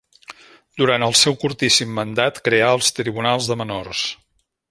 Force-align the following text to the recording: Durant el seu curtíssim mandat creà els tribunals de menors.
Durant 0.81 1.03
el 1.07 1.13
seu 1.19 1.35
curtíssim 1.43 1.91
mandat 1.99 2.41
creà 2.49 2.73
els 2.79 2.91
tribunals 3.01 3.51
de 3.53 3.61
menors. 3.63 4.03